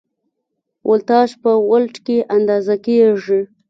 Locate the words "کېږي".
2.85-3.41